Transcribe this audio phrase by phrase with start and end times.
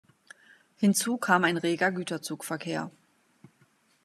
[0.77, 2.89] Hinzu kam ein reger Güterzugverkehr.